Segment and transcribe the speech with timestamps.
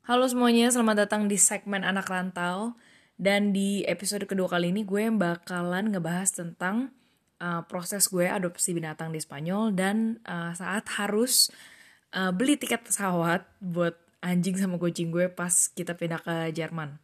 [0.00, 2.72] Halo semuanya, selamat datang di segmen Anak Rantau.
[3.20, 6.88] Dan di episode kedua kali ini gue bakalan ngebahas tentang
[7.36, 11.52] uh, proses gue adopsi binatang di Spanyol dan uh, saat harus
[12.16, 13.92] uh, beli tiket pesawat buat
[14.24, 16.96] anjing sama kucing gue pas kita pindah ke Jerman.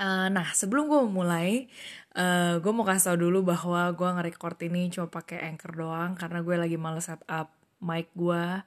[0.00, 1.68] Uh, nah, sebelum gue mulai,
[2.16, 6.40] uh, gue mau kasih tau dulu bahwa gue nge-record ini cuma pakai Anchor doang karena
[6.40, 7.52] gue lagi males setup
[7.84, 8.64] mic gue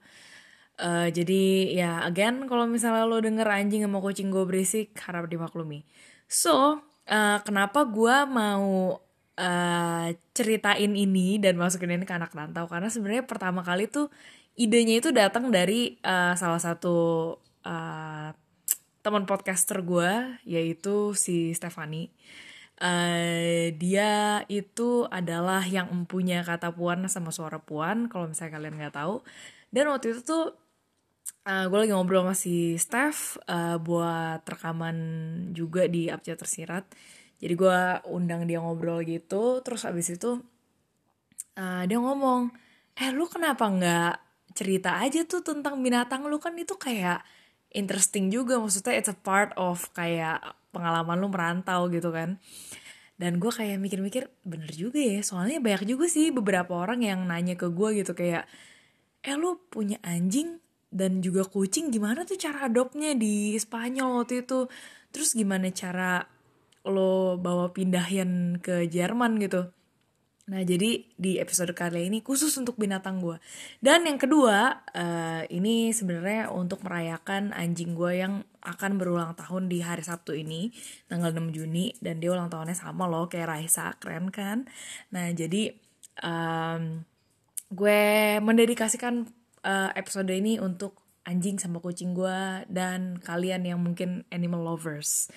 [0.82, 5.86] Uh, jadi ya again kalau misalnya lo denger anjing sama kucing gue berisik harap dimaklumi.
[6.26, 8.98] So uh, kenapa gue mau
[9.38, 14.10] uh, ceritain ini dan masukin ini ke anak rantau karena sebenarnya pertama kali tuh
[14.58, 18.30] idenya itu datang dari uh, salah satu uh,
[19.06, 22.10] teman podcaster gue yaitu si Stefani.
[22.82, 28.98] Uh, dia itu adalah yang mempunyai kata puan sama suara puan kalau misalnya kalian nggak
[28.98, 29.22] tahu
[29.70, 30.58] dan waktu itu tuh
[31.48, 34.98] uh, gue lagi ngobrol sama si Steph uh, buat rekaman
[35.52, 36.86] juga di Abjad Tersirat.
[37.42, 37.80] Jadi gue
[38.14, 40.38] undang dia ngobrol gitu, terus abis itu
[41.58, 42.54] uh, dia ngomong,
[42.94, 44.14] eh lu kenapa nggak
[44.54, 47.26] cerita aja tuh tentang binatang lu kan itu kayak
[47.74, 52.38] interesting juga, maksudnya it's a part of kayak pengalaman lu merantau gitu kan.
[53.18, 57.54] Dan gue kayak mikir-mikir, bener juga ya, soalnya banyak juga sih beberapa orang yang nanya
[57.54, 58.50] ke gue gitu kayak,
[59.22, 64.68] eh lu punya anjing dan juga kucing gimana tuh cara adopnya di Spanyol waktu itu?
[65.16, 66.22] Terus gimana cara
[66.86, 69.72] lo bawa pindahin ke Jerman gitu?
[70.52, 73.40] Nah jadi di episode kali ini khusus untuk binatang gue
[73.80, 79.80] dan yang kedua uh, ini sebenarnya untuk merayakan anjing gue yang akan berulang tahun di
[79.80, 80.74] hari Sabtu ini
[81.08, 84.68] tanggal 6 Juni dan dia ulang tahunnya sama loh kayak Raisa keren kan?
[85.16, 85.72] Nah jadi
[86.20, 87.06] um,
[87.72, 88.02] gue
[88.44, 89.30] mendedikasikan
[89.66, 95.30] uh, episode ini untuk anjing sama kucing gue dan kalian yang mungkin animal lovers.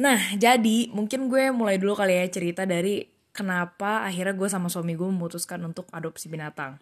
[0.00, 3.04] Nah, jadi mungkin gue mulai dulu kali ya cerita dari
[3.36, 6.80] kenapa akhirnya gue sama suami gue memutuskan untuk adopsi binatang.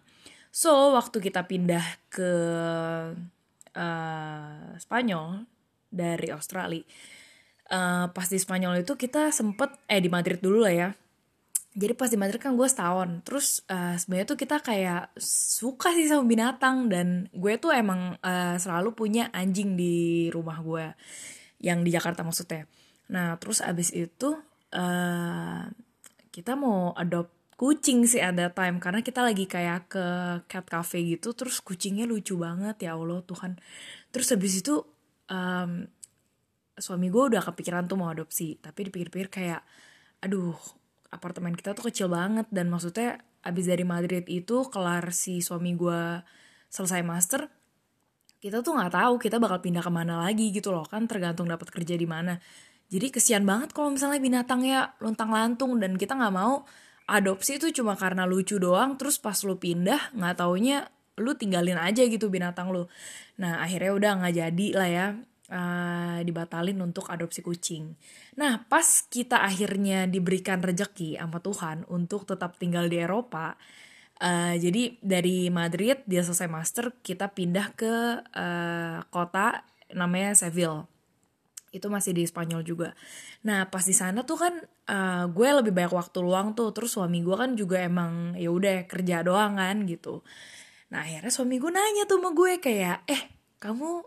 [0.49, 2.31] So, waktu kita pindah ke
[3.75, 5.45] uh, Spanyol
[5.91, 6.81] dari Australia,
[7.69, 10.89] uh, pas di Spanyol itu kita sempet, eh di Madrid dulu lah ya,
[11.69, 13.21] jadi pas di Madrid kan gue setahun.
[13.21, 18.57] Terus uh, sebenarnya tuh kita kayak suka sih sama binatang dan gue tuh emang uh,
[18.57, 20.97] selalu punya anjing di rumah gue
[21.61, 22.65] yang di Jakarta maksudnya.
[23.13, 24.33] Nah terus abis itu
[24.73, 25.63] uh,
[26.33, 28.81] kita mau adopt kucing sih ada time.
[28.81, 30.05] Karena kita lagi kayak ke
[30.49, 32.81] cat cafe gitu terus kucingnya lucu banget.
[32.81, 33.61] Ya Allah Tuhan.
[34.09, 34.81] Terus abis itu
[35.29, 35.85] um,
[36.81, 38.57] suami gue udah kepikiran tuh mau adopsi.
[38.57, 39.61] Tapi dipikir-pikir kayak
[40.25, 40.57] aduh
[41.09, 42.47] apartemen kita tuh kecil banget.
[42.49, 46.21] Dan maksudnya abis dari Madrid itu kelar si suami gue
[46.69, 47.49] selesai master
[48.39, 50.87] kita tuh nggak tahu kita bakal pindah ke mana lagi gitu loh.
[50.87, 52.39] Kan tergantung dapat kerja di mana.
[52.89, 56.63] Jadi kesian banget kalau misalnya binatangnya lontang lantung dan kita nggak mau
[57.05, 58.95] adopsi itu cuma karena lucu doang.
[58.95, 60.87] Terus pas lu pindah nggak taunya
[61.19, 62.87] lu tinggalin aja gitu binatang lu.
[63.43, 65.07] Nah akhirnya udah nggak jadi lah ya
[65.49, 67.97] uh, dibatalin untuk adopsi kucing.
[68.37, 73.57] Nah, pas kita akhirnya diberikan rejeki sama Tuhan untuk tetap tinggal di Eropa,
[74.21, 77.93] uh, jadi dari Madrid dia selesai master, kita pindah ke
[78.23, 80.85] uh, kota namanya Seville.
[81.69, 82.97] Itu masih di Spanyol juga.
[83.45, 84.53] Nah, pas di sana tuh kan
[84.89, 88.89] uh, gue lebih banyak waktu luang tuh, terus suami gue kan juga emang ya udah
[88.89, 90.25] kerja doang kan gitu.
[90.89, 93.21] Nah, akhirnya suami gue nanya tuh sama gue kayak, "Eh,
[93.61, 94.01] kamu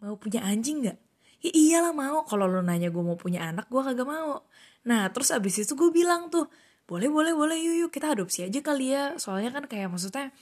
[0.00, 0.98] mau punya anjing nggak?
[1.40, 2.24] Ya iyalah mau.
[2.28, 4.44] Kalau lo nanya gue mau punya anak gue kagak mau.
[4.88, 6.48] Nah terus abis itu gue bilang tuh
[6.84, 9.16] boleh boleh boleh yuk yuk kita adopsi aja kali ya.
[9.16, 10.32] Soalnya kan kayak maksudnya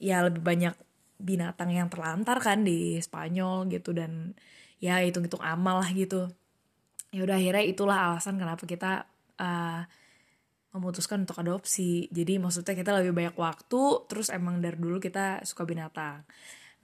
[0.00, 0.74] ya lebih banyak
[1.20, 4.32] binatang yang terlantar kan di Spanyol gitu dan
[4.80, 6.32] ya hitung-hitung amal lah gitu.
[7.12, 9.04] Ya udah akhirnya itulah alasan kenapa kita
[9.36, 9.82] uh,
[10.72, 12.08] memutuskan untuk adopsi.
[12.08, 16.24] Jadi maksudnya kita lebih banyak waktu terus emang dari dulu kita suka binatang.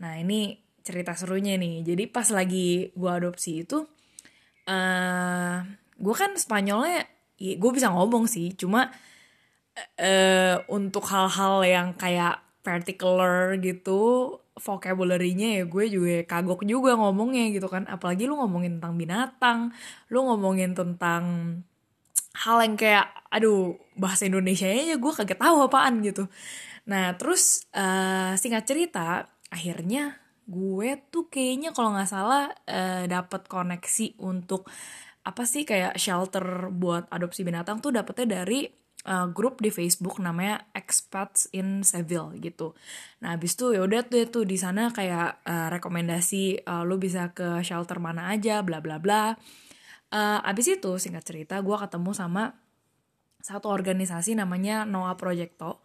[0.03, 1.83] Nah ini cerita serunya nih.
[1.83, 5.57] Jadi pas lagi gue adopsi itu uh, eh,
[5.99, 7.03] gue kan Spanyolnya
[7.43, 8.55] ya, gue bisa ngomong sih.
[8.55, 8.87] Cuma
[9.99, 17.67] uh, untuk hal-hal yang kayak particular gitu vocabulary-nya ya gue juga kagok juga ngomongnya gitu
[17.67, 17.91] kan.
[17.91, 19.59] Apalagi lu ngomongin tentang binatang
[20.15, 21.25] lu ngomongin tentang
[22.37, 26.31] hal yang kayak aduh bahasa Indonesia nya gue kaget tahu apaan gitu.
[26.87, 33.51] Nah terus uh, singkat cerita akhirnya gue tuh kayaknya kalau nggak salah uh, eh, dapat
[33.51, 34.71] koneksi untuk
[35.27, 38.71] apa sih kayak shelter buat adopsi binatang tuh dapetnya dari
[39.11, 42.79] uh, grup di Facebook namanya Expats in Seville gitu.
[43.27, 47.35] Nah abis itu ya udah tuh tuh di sana kayak uh, rekomendasi uh, lu bisa
[47.35, 49.35] ke shelter mana aja, bla bla bla.
[50.15, 52.55] Uh, abis itu singkat cerita gue ketemu sama
[53.43, 55.83] satu organisasi namanya Noah Projecto.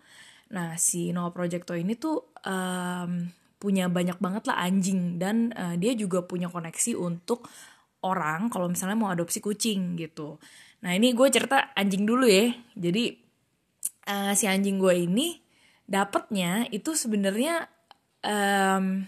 [0.54, 5.94] Nah si Noah Projecto ini tuh um, punya banyak banget lah anjing dan uh, dia
[5.94, 7.46] juga punya koneksi untuk
[8.02, 10.42] orang kalau misalnya mau adopsi kucing gitu.
[10.81, 12.50] Nah ini gue cerita anjing dulu ya.
[12.74, 13.13] Jadi
[14.10, 15.38] uh, si anjing gue ini
[15.86, 17.69] dapetnya itu sebenarnya
[18.25, 19.06] um,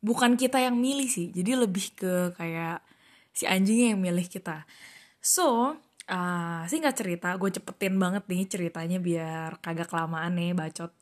[0.00, 1.28] bukan kita yang milih sih.
[1.28, 2.80] Jadi lebih ke kayak
[3.36, 4.64] si anjingnya yang milih kita.
[5.20, 5.76] So
[6.08, 10.92] uh, singkat cerita gue cepetin banget nih ceritanya biar kagak kelamaan nih bacot.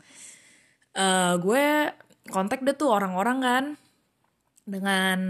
[0.93, 1.95] Uh, gue
[2.31, 3.65] kontak deh tuh orang-orang kan
[4.63, 5.21] dengan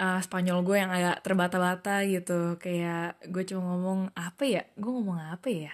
[0.00, 2.56] uh, Spanyol gue yang agak terbata-bata gitu.
[2.56, 4.62] Kayak gue cuma ngomong apa ya?
[4.78, 5.72] Gue ngomong apa ya?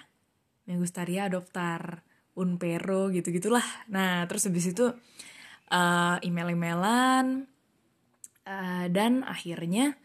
[0.67, 2.03] Me gustaría adoptar
[2.39, 4.89] un perro gitu gitulah nah terus habis itu
[5.71, 7.45] uh, email-emailan
[8.47, 9.99] uh, dan akhirnya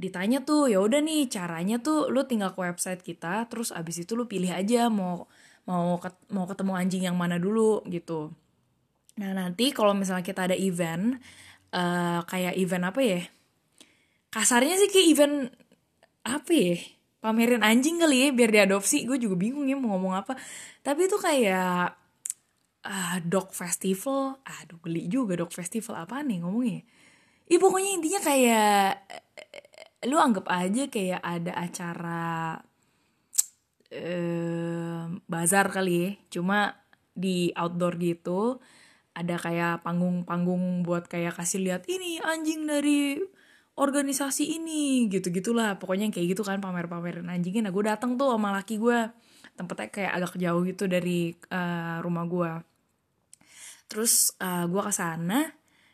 [0.00, 4.16] ditanya tuh ya udah nih caranya tuh lu tinggal ke website kita terus abis itu
[4.16, 5.28] lu pilih aja mau
[5.68, 8.32] mau ket, mau ketemu anjing yang mana dulu gitu
[9.18, 11.18] nah nanti kalau misalnya kita ada event
[11.74, 13.20] uh, kayak event apa ya?
[14.30, 15.36] Kasarnya sih kayak event
[16.26, 16.76] apa ya?
[17.20, 19.04] Pamerin anjing kali ya biar diadopsi.
[19.04, 20.32] Gue juga bingung ya mau ngomong apa.
[20.80, 21.92] Tapi itu kayak
[22.86, 24.40] uh, dog festival.
[24.46, 26.00] Aduh geli juga dog festival.
[26.06, 26.80] Apa nih ngomongnya?
[27.50, 28.90] Ih pokoknya intinya kayak
[30.08, 32.56] lu anggap aja kayak ada acara
[33.92, 36.10] eh, bazar kali ya.
[36.38, 36.72] Cuma
[37.10, 38.62] di outdoor gitu
[39.20, 43.20] ada kayak panggung-panggung buat kayak kasih lihat ini anjing dari
[43.76, 47.68] organisasi ini gitu gitulah pokoknya kayak gitu kan pamer-pamerin anjingnya.
[47.68, 48.98] Nah gue datang tuh sama laki gue
[49.56, 52.52] tempatnya kayak agak jauh gitu dari uh, rumah gue
[53.90, 55.50] terus uh, gue ke sana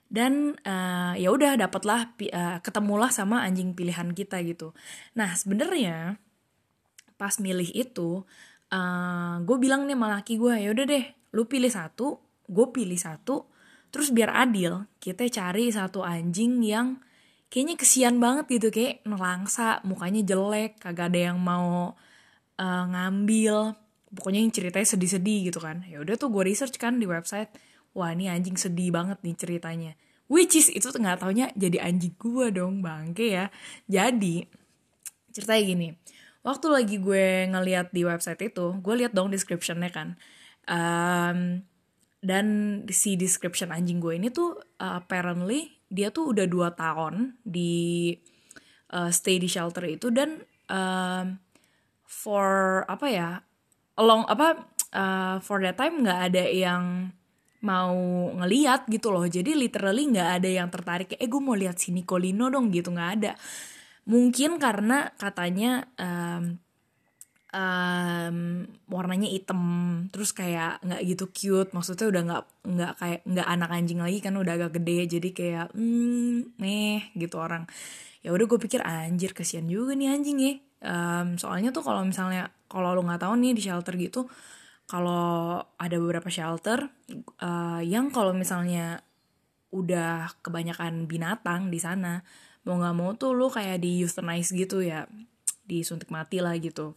[0.07, 4.71] dan uh, ya udah dapatlah uh, ketemulah sama anjing pilihan kita gitu.
[5.19, 6.21] Nah sebenarnya
[7.17, 8.23] pas milih itu
[8.71, 12.99] uh, gue bilang nih sama laki gue ya udah deh lu pilih satu gue pilih
[12.99, 13.47] satu
[13.91, 16.99] terus biar adil kita cari satu anjing yang
[17.47, 21.95] kayaknya kesian banget gitu kayak nelangsa mukanya jelek kagak ada yang mau
[22.61, 23.77] uh, ngambil.
[24.17, 25.85] Pokoknya yang ceritanya sedih-sedih gitu kan.
[25.85, 27.53] Ya udah tuh gue research kan di website.
[27.97, 29.93] Wah ini anjing sedih banget nih ceritanya.
[30.27, 33.47] Which is itu nggak taunya jadi anjing gue dong bangke ya.
[33.87, 34.47] Jadi
[35.31, 35.89] ceritanya gini.
[36.47, 40.09] Waktu lagi gue ngeliat di website itu gue liat dong descriptionnya kan.
[40.67, 41.63] Um,
[42.27, 42.47] dan
[42.91, 48.11] si description anjing gue ini tuh uh, apparently dia tuh udah dua tahun di
[48.91, 51.39] uh, stay di shelter itu dan um,
[52.03, 53.31] for apa ya
[53.95, 57.15] along apa uh, for that time nggak ada yang
[57.65, 57.97] mau
[58.37, 59.27] ngeliat gitu loh.
[59.27, 63.11] Jadi literally nggak ada yang tertarik eh gue mau lihat si Nicolino dong gitu nggak
[63.23, 63.33] ada.
[64.07, 66.63] Mungkin karena katanya um,
[67.57, 69.63] um, warnanya hitam
[70.13, 74.37] terus kayak nggak gitu cute maksudnya udah nggak nggak kayak nggak anak anjing lagi kan
[74.37, 77.65] udah agak gede jadi kayak hmm meh gitu orang.
[78.21, 80.53] Ya udah gue pikir anjir kasihan juga nih anjing ya.
[80.85, 84.29] Um, soalnya tuh kalau misalnya kalau lo nggak tahu nih di shelter gitu
[84.87, 86.87] kalau ada beberapa shelter
[87.43, 89.03] uh, yang kalau misalnya
[89.75, 92.23] udah kebanyakan binatang di sana
[92.69, 95.11] mau nggak mau tuh lo kayak di euthanize gitu ya
[95.67, 96.95] disuntik mati lah gitu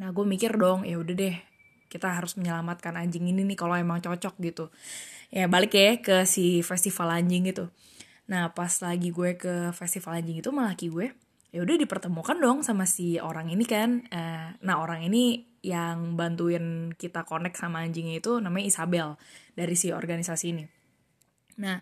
[0.00, 1.36] Nah gue mikir dong ya udah deh
[1.86, 4.74] kita harus menyelamatkan anjing ini nih kalau emang cocok gitu.
[5.30, 7.70] Ya balik ya ke si festival anjing gitu.
[8.26, 11.06] Nah pas lagi gue ke festival anjing itu malah laki gue
[11.54, 14.02] ya udah dipertemukan dong sama si orang ini kan.
[14.10, 19.14] Uh, nah orang ini yang bantuin kita connect sama anjingnya itu namanya Isabel
[19.54, 20.66] dari si organisasi ini.
[21.62, 21.78] Nah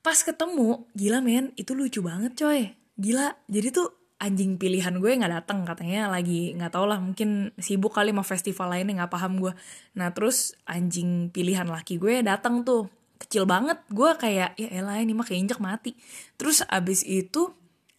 [0.00, 2.72] pas ketemu gila men itu lucu banget coy.
[2.96, 7.94] Gila jadi tuh anjing pilihan gue nggak datang katanya lagi nggak tau lah mungkin sibuk
[7.94, 9.54] kali mau festival lainnya nggak paham gue.
[9.94, 12.90] Nah terus anjing pilihan laki gue datang tuh
[13.22, 13.78] kecil banget.
[13.90, 15.94] Gue kayak ya elah ini mah keinjak mati.
[16.34, 17.54] Terus abis itu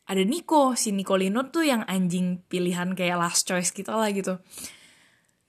[0.09, 4.37] ada Nico si Nicolino tuh yang anjing pilihan kayak last choice kita lah gitu.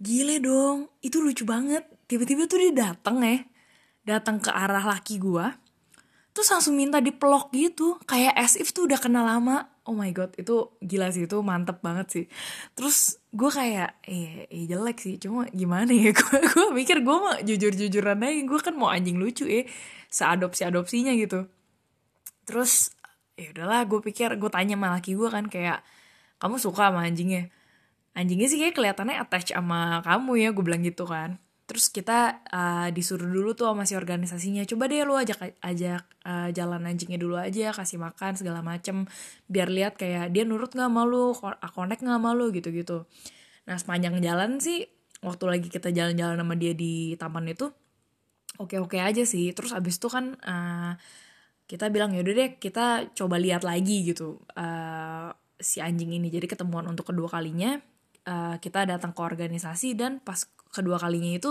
[0.00, 1.83] Gile dong itu lucu banget.
[2.07, 3.43] Tiba-tiba tuh dia datang ya
[4.07, 5.47] datang ke arah laki gue
[6.31, 10.30] terus langsung minta dipelok gitu kayak as if tuh udah kenal lama oh my god
[10.38, 12.25] itu gila sih itu mantep banget sih.
[12.78, 17.42] Terus gue kayak eh, eh jelek sih cuma gimana ya gue gue mikir gue mah
[17.42, 19.66] jujur jujuran aja gue kan mau anjing lucu ya
[20.06, 21.50] seadopsi adopsinya gitu.
[22.47, 22.94] Terus
[23.35, 25.82] ya udahlah gue pikir gue tanya sama laki gue kan kayak
[26.38, 27.50] kamu suka sama anjingnya?
[28.14, 32.91] Anjingnya sih kayak kelihatannya attach sama kamu ya gue bilang gitu kan terus kita uh,
[32.91, 37.39] disuruh dulu tuh sama si organisasinya coba deh lu ajak ajak uh, jalan anjingnya dulu
[37.39, 39.07] aja kasih makan segala macem
[39.47, 41.31] biar lihat kayak dia nurut nggak malu
[41.71, 43.07] connect nggak malu gitu gitu
[43.71, 44.91] nah sepanjang jalan sih
[45.23, 47.71] waktu lagi kita jalan-jalan sama dia di taman itu
[48.61, 49.53] oke-oke aja sih.
[49.57, 50.93] Terus abis itu kan uh,
[51.65, 56.29] kita bilang yaudah deh kita coba lihat lagi gitu uh, si anjing ini.
[56.33, 57.81] Jadi ketemuan untuk kedua kalinya
[58.27, 61.50] uh, kita datang ke organisasi dan pas kedua kalinya itu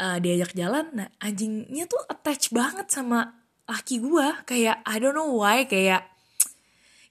[0.00, 5.36] uh, diajak jalan nah anjingnya tuh attach banget sama laki gue kayak I don't know
[5.36, 6.08] why kayak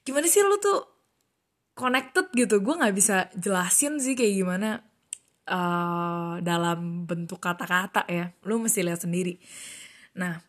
[0.02, 0.98] gimana sih lu tuh
[1.78, 2.58] connected gitu?
[2.60, 4.82] Gue nggak bisa jelasin sih kayak gimana
[5.46, 8.34] uh, dalam bentuk kata-kata ya.
[8.48, 9.38] Lu mesti lihat sendiri.
[10.18, 10.42] Nah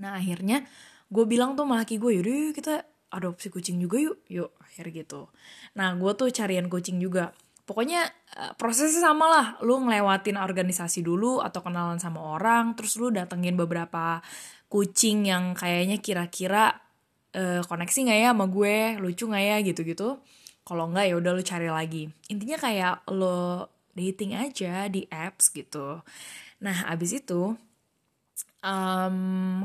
[0.00, 0.64] Nah akhirnya
[1.12, 2.74] gue bilang tuh sama laki gue yaudah yuk kita
[3.12, 4.16] adopsi kucing juga yuk.
[4.32, 5.28] Yuk akhir gitu.
[5.76, 7.36] Nah gue tuh carian kucing juga.
[7.68, 9.46] Pokoknya eh, prosesnya sama lah.
[9.60, 12.72] Lu ngelewatin organisasi dulu atau kenalan sama orang.
[12.80, 14.24] Terus lu datengin beberapa
[14.72, 16.80] kucing yang kayaknya kira-kira
[17.36, 18.76] uh, koneksi nggak ya sama gue?
[19.00, 19.56] Lucu nggak ya?
[19.64, 20.08] Gitu-gitu.
[20.62, 22.08] Kalau nggak ya udah lu cari lagi.
[22.30, 26.00] Intinya kayak lo dating aja di apps gitu.
[26.64, 27.52] Nah abis itu
[28.64, 29.16] um,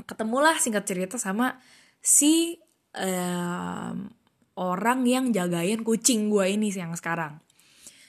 [0.04, 1.56] ketemulah singkat cerita sama
[2.02, 2.60] si
[2.98, 4.12] um,
[4.58, 7.40] orang yang jagain kucing gue ini yang sekarang.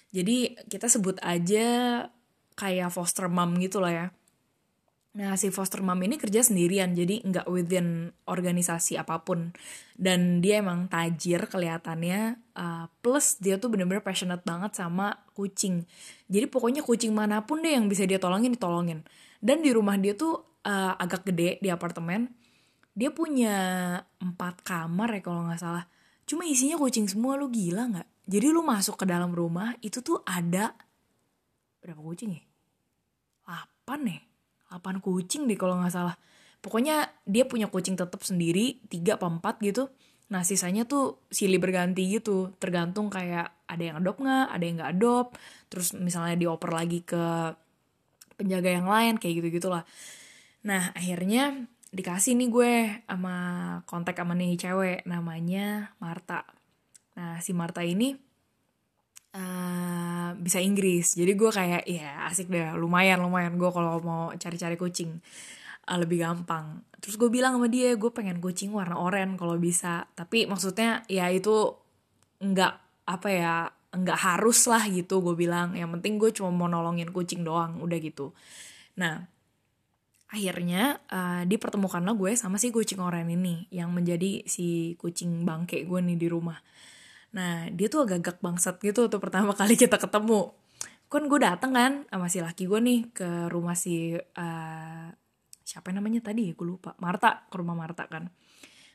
[0.08, 1.68] Jadi kita sebut aja
[2.56, 4.06] kayak foster mom gitu lah ya
[5.18, 9.50] Nah, si foster mom ini kerja sendirian, jadi nggak within organisasi apa pun.
[9.98, 15.82] Dan dia emang tajir kelihatannya, uh, plus dia tuh bener-bener passionate banget sama kucing.
[16.30, 19.02] Jadi pokoknya kucing mana pun deh yang bisa dia tolongin, ditolongin.
[19.42, 22.30] Dan di rumah dia tuh uh, agak gede di apartemen.
[22.94, 23.54] Dia punya
[24.22, 25.90] empat kamar ya kalau nggak salah.
[26.30, 28.08] Cuma isinya kucing semua, lu gila nggak?
[28.30, 30.78] Jadi lu masuk ke dalam rumah, itu tuh ada...
[31.82, 32.42] Berapa kucing ya?
[33.88, 34.27] 8 nih
[34.68, 36.16] 8 kucing deh kalau nggak salah.
[36.58, 39.88] Pokoknya dia punya kucing tetap sendiri tiga apa empat gitu.
[40.28, 42.52] Nah sisanya tuh silih berganti gitu.
[42.60, 45.30] Tergantung kayak ada yang adopt nggak ada yang nggak adopt.
[45.72, 47.54] Terus misalnya dioper lagi ke
[48.38, 49.82] penjaga yang lain kayak gitu gitulah
[50.62, 52.74] nah akhirnya dikasih nih gue
[53.08, 53.36] sama
[53.88, 56.44] kontak sama nih cewek namanya Marta.
[57.16, 58.12] Nah si Marta ini
[59.34, 61.16] uh, bisa Inggris.
[61.16, 62.72] Jadi gue kayak ya asik deh.
[62.78, 63.56] Lumayan lumayan.
[63.60, 65.20] Gue kalau mau cari-cari kucing
[65.88, 66.84] uh, lebih gampang.
[67.02, 70.08] Terus gue bilang sama dia gue pengen kucing warna oranye kalau bisa.
[70.14, 71.74] Tapi maksudnya ya itu
[72.38, 72.74] nggak
[73.08, 73.54] apa ya
[73.88, 75.74] nggak harus lah gitu gue bilang.
[75.76, 77.80] Yang penting gue cuma mau nolongin kucing doang.
[77.82, 78.32] Udah gitu.
[78.96, 79.26] Nah
[80.28, 86.00] akhirnya uh, dipertemukanlah gue sama si kucing oranye ini yang menjadi si kucing bangke gue
[86.04, 86.60] nih di rumah
[87.34, 90.52] Nah dia tuh agak gagak bangsat gitu tuh pertama kali kita ketemu.
[91.08, 95.08] Kan gue dateng kan sama si laki gue nih ke rumah si uh,
[95.64, 98.28] siapa namanya tadi ya gue lupa Marta ke rumah Marta kan.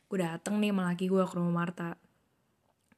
[0.09, 1.97] Gue dateng nih sama laki gue ke rumah Marta.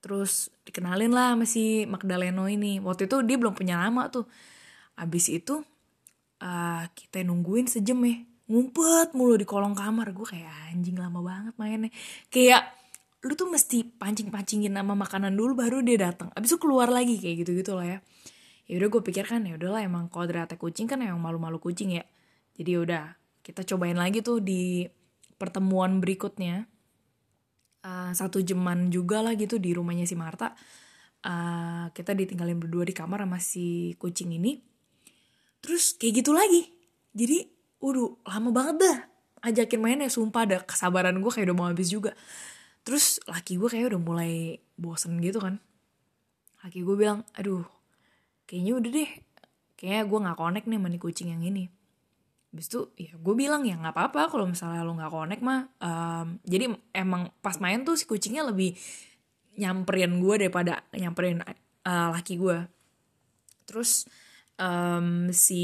[0.04, 2.80] Terus dikenalin lah sama si Magdaleno ini.
[2.84, 4.28] Waktu itu dia belum punya nama tuh.
[5.00, 5.64] Abis itu
[6.44, 8.20] uh, kita nungguin sejam ya.
[8.46, 10.14] Ngumpet mulu di kolong kamar.
[10.14, 11.90] Gue kayak anjing lama banget mainnya.
[12.30, 12.70] Kayak
[13.26, 16.30] lu tuh mesti pancing-pancingin nama makanan dulu baru dia datang.
[16.38, 18.00] Abis itu keluar lagi kayak gitu gitu lah ya.
[18.70, 22.06] Ya udah gue pikir kan ya udahlah emang kodratnya kucing kan emang malu-malu kucing ya.
[22.54, 23.04] Jadi ya udah
[23.42, 24.86] kita cobain lagi tuh di
[25.42, 26.70] pertemuan berikutnya.
[27.86, 30.54] Uh, satu jaman juga lah gitu di rumahnya si Marta.
[31.26, 34.62] Uh, kita ditinggalin berdua di kamar sama si kucing ini.
[35.66, 36.70] Terus kayak gitu lagi.
[37.10, 37.42] Jadi
[37.82, 38.98] waduh lama banget dah
[39.46, 42.18] ajakin main ya sumpah ada kesabaran gue kayak udah mau habis juga
[42.86, 45.58] terus laki gue kayak udah mulai bosen gitu kan.
[46.62, 47.66] Laki gue bilang aduh
[48.46, 49.12] kayaknya udah deh.
[49.76, 51.68] Kayaknya gue nggak connect nih sama kucing yang ini.
[52.54, 55.68] Habis itu ya gue bilang ya nggak apa-apa kalau misalnya lo nggak connect mah.
[55.84, 58.78] Um, jadi emang pas main tuh si kucingnya lebih
[59.56, 62.68] nyamperin gue daripada nyamperin uh, laki gue
[63.66, 64.06] terus
[64.60, 65.64] um, si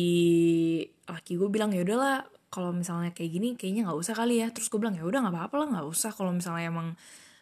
[1.05, 4.51] laki gue bilang ya udahlah kalau misalnya kayak gini kayaknya nggak usah kali ya.
[4.51, 6.12] Terus gue bilang ya udah nggak apa-apa lah nggak usah.
[6.12, 6.88] Kalau misalnya emang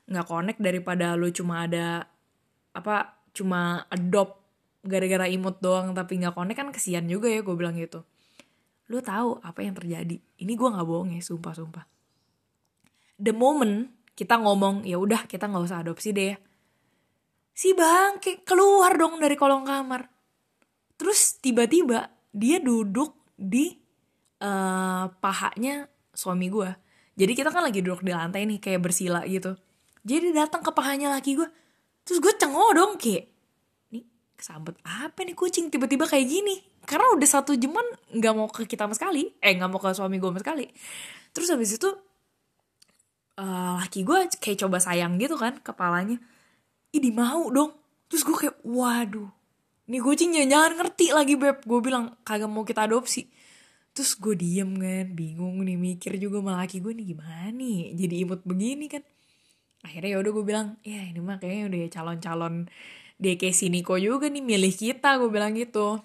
[0.10, 2.06] nggak connect daripada lo cuma ada
[2.78, 4.38] apa cuma adopt
[4.86, 8.06] gara-gara imut doang tapi nggak connect kan kesian juga ya gue bilang gitu.
[8.94, 10.18] Lo tahu apa yang terjadi?
[10.18, 11.86] Ini gue nggak bohong ya sumpah sumpah.
[13.18, 16.28] The moment kita ngomong ya udah kita nggak usah adopsi deh.
[16.32, 16.38] Ya
[17.60, 20.08] si bangke keluar dong dari kolong kamar.
[20.96, 23.76] Terus tiba-tiba dia duduk di
[24.44, 26.70] uh, pahanya suami gue
[27.20, 29.60] jadi kita kan lagi duduk di lantai nih kayak bersila gitu.
[30.08, 31.50] Jadi datang ke pahanya laki gue
[32.08, 33.28] terus gue cengok dong kayak
[33.92, 34.08] nih
[34.40, 36.64] kesambet apa nih kucing tiba-tiba kayak gini?
[36.88, 37.84] Karena udah satu jaman
[38.16, 39.36] nggak mau ke kita sama sekali.
[39.44, 40.66] Eh nggak mau ke suami gue sama sekali.
[41.36, 41.90] Terus habis itu
[43.36, 46.16] uh, laki gue kayak coba sayang gitu kan kepalanya.
[46.96, 47.76] Ini mau dong.
[48.08, 49.28] Terus gue kayak waduh.
[49.92, 51.68] Nih kucing jangan-jangan ngerti lagi beb.
[51.68, 53.28] Gue bilang kagak mau kita adopsi
[53.94, 57.94] terus gue diem kan bingung nih mikir juga sama laki gue nih gimana nih?
[57.98, 59.04] Jadi imut begini kan.
[59.84, 62.56] Akhirnya ya udah gue bilang ya ini mah kayaknya udah calon-calon
[63.20, 66.00] DK Niko juga nih milih kita gue bilang gitu.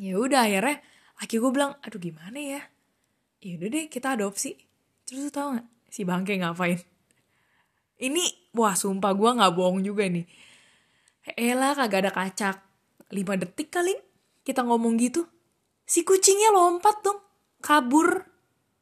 [0.00, 0.80] Ya udah akhirnya
[1.20, 2.60] laki gue bilang aduh gimana ya?
[3.40, 4.56] Ya udah deh kita adopsi.
[5.04, 6.80] Terus tau gak si bangke ngapain?
[8.00, 10.24] Ini wah sumpah gue nggak bohong juga nih.
[11.36, 12.56] Elah kagak ada kacak.
[13.10, 13.92] 5 detik kali
[14.46, 15.26] kita ngomong gitu
[15.90, 17.18] si kucingnya lompat dong
[17.58, 18.22] kabur.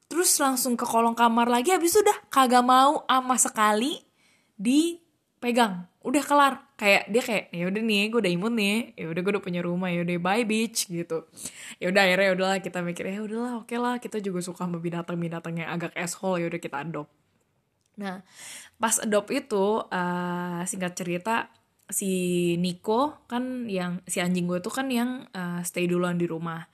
[0.08, 4.00] Terus langsung ke kolong kamar lagi habis udah kagak mau ama sekali
[4.60, 5.88] dipegang.
[6.04, 6.54] Udah kelar.
[6.78, 8.76] Kayak dia kayak ya udah nih gue udah imun nih.
[8.96, 9.92] Ya udah gue udah punya rumah.
[9.92, 11.28] Ya udah bye beach gitu.
[11.80, 14.64] Ya udah akhirnya ya udahlah kita mikir ya udahlah oke okay lah kita juga suka
[14.64, 16.40] sama binatang binatang yang agak asshole.
[16.40, 17.12] Ya udah kita adopt.
[18.00, 18.24] Nah
[18.80, 21.52] pas adopt itu uh, singkat cerita
[21.88, 22.12] si
[22.60, 26.64] Nico kan yang si anjing gue tuh kan yang uh, stay duluan di rumah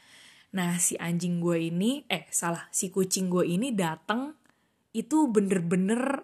[0.55, 4.39] nah si anjing gue ini eh salah si kucing gue ini datang
[4.95, 6.23] itu bener-bener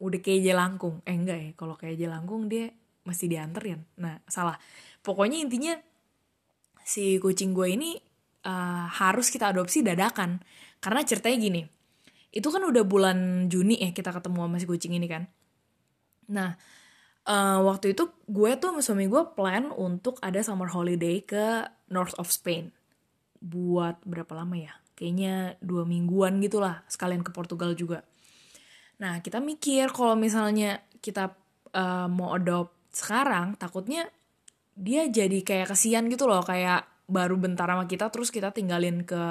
[0.00, 2.68] udah kayak jelangkung eh enggak ya kalau kayak jelangkung dia
[3.04, 3.80] mesti dianterin.
[4.00, 4.56] Nah salah.
[5.00, 5.74] Pokoknya intinya
[6.84, 7.96] si kucing gue ini
[8.44, 10.40] uh, harus kita adopsi dadakan.
[10.80, 11.62] Karena ceritanya gini
[12.30, 15.26] itu kan udah bulan Juni ya kita ketemu sama si kucing ini kan.
[16.30, 16.56] Nah
[17.26, 22.14] uh, waktu itu gue tuh sama suami gue plan untuk ada summer holiday ke North
[22.16, 22.72] of Spain
[23.40, 24.72] buat berapa lama ya?
[24.94, 28.04] Kayaknya dua mingguan gitulah sekalian ke Portugal juga.
[29.00, 31.32] Nah, kita mikir kalau misalnya kita
[31.72, 34.04] uh, mau adopt sekarang, takutnya
[34.76, 39.24] dia jadi kayak kesian gitu loh, kayak baru bentar sama kita terus kita tinggalin ke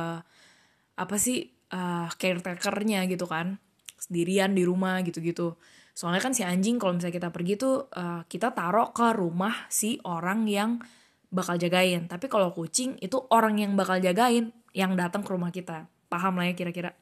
[1.00, 3.62] apa sih uh, caretakernya gitu kan,
[4.02, 5.54] sendirian di rumah gitu-gitu.
[5.93, 10.02] Soalnya kan si anjing kalau misalnya kita pergi tuh uh, kita taruh ke rumah si
[10.02, 10.82] orang yang
[11.30, 12.10] bakal jagain.
[12.10, 15.89] Tapi kalau kucing itu orang yang bakal jagain yang datang ke rumah kita.
[16.10, 16.94] Paham lah ya kira-kira.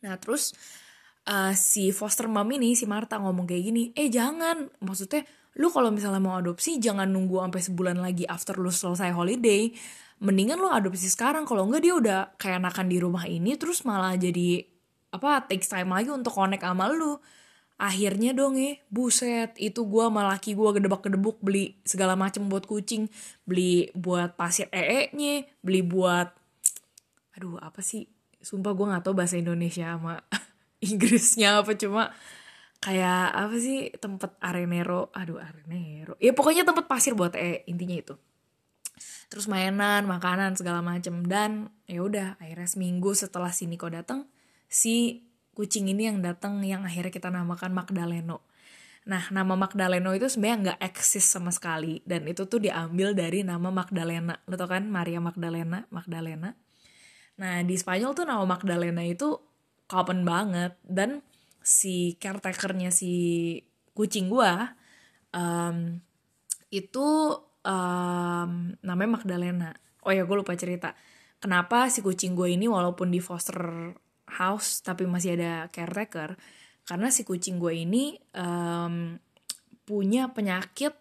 [0.00, 0.56] Nah, terus
[1.28, 5.26] uh, si foster mom ini si Marta ngomong kayak gini eh jangan maksudnya
[5.58, 9.68] lu kalau misalnya mau adopsi jangan nunggu sampai sebulan lagi after lu selesai holiday
[10.22, 14.14] mendingan lu adopsi sekarang kalau enggak dia udah kayak anakan di rumah ini terus malah
[14.14, 14.62] jadi
[15.10, 17.18] apa takes time lagi untuk connect sama lu
[17.80, 22.68] akhirnya dong ya buset itu gue sama laki gue gedebak gedebuk beli segala macem buat
[22.68, 23.08] kucing.
[23.48, 26.28] Beli buat pasir ee nya beli buat
[27.40, 28.04] aduh apa sih?
[28.44, 30.20] Sumpah gue nggak tahu bahasa Indonesia sama
[30.92, 32.12] Inggrisnya apa cuma
[32.84, 33.88] kayak apa sih?
[33.96, 36.20] Tempat arenero aduh arenero.
[36.20, 38.14] Ya pokoknya tempat pasir buat eh intinya itu.
[39.32, 41.24] Terus mainan makanan segala macem.
[41.24, 44.28] Dan ya udah akhirnya seminggu setelah si Niko datang
[44.68, 45.26] si
[45.60, 48.40] kucing ini yang datang yang akhirnya kita namakan Magdaleno.
[49.04, 52.00] Nah nama Magdaleno itu sebenarnya nggak eksis sama sekali.
[52.08, 54.40] Dan itu tuh diambil dari nama Magdalena.
[54.48, 56.56] Lo tau kan Maria Magdalena Magdalena?
[57.36, 59.36] Nah di Spanyol tuh nama Magdalena itu
[59.84, 60.80] common banget.
[60.80, 61.20] Dan
[61.60, 63.12] si caretakernya si
[63.92, 64.72] kucing gua
[65.36, 66.00] um,
[66.72, 67.36] itu
[67.68, 69.70] um, namanya Magdalena.
[70.08, 70.96] Oh ya gue lupa cerita.
[71.40, 73.92] Kenapa si kucing gue ini walaupun di foster
[74.30, 76.38] house tapi masih ada caretaker.
[76.86, 79.18] Karena si kucing gue ini um,
[79.86, 80.94] punya penyakit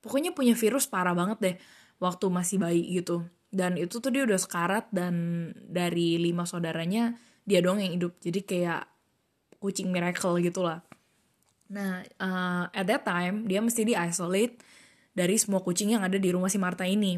[0.00, 1.56] pokoknya punya virus parah banget deh
[1.98, 3.26] waktu masih bayi gitu.
[3.48, 7.16] Dan itu tuh dia udah sekarat dan dari lima saudaranya
[7.48, 8.12] dia doang yang hidup.
[8.20, 8.82] Jadi kayak
[9.60, 10.84] kucing miracle gitu lah
[11.66, 14.62] nah uh, at that time dia mesti di isolate
[15.16, 17.16] dari semua kucing yang ada di rumah si Marta ini.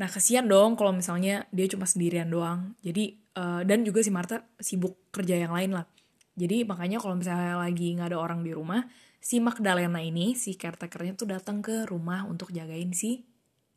[0.00, 2.72] Nah kasihan dong kalau misalnya dia cuma sendirian doang.
[2.80, 5.88] Jadi uh, dan juga si Marta sibuk kerja yang lain lah.
[6.36, 8.84] Jadi makanya kalau misalnya lagi nggak ada orang di rumah
[9.20, 13.24] si Magdalena ini si caretakernya tuh datang ke rumah untuk jagain si